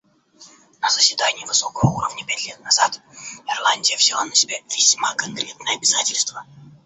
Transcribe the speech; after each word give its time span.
На 0.81 0.89
заседании 0.89 1.45
высокого 1.45 1.91
уровня 1.91 2.25
пять 2.25 2.45
лет 2.47 2.59
назад 2.61 2.99
Ирландия 3.47 3.97
взяла 3.97 4.25
на 4.25 4.33
себя 4.33 4.57
весьма 4.67 5.13
конкретное 5.13 5.75
обязательство. 5.75 6.43